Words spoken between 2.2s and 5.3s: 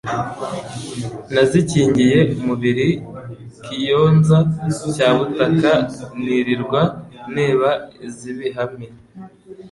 umubili Kiyonza cya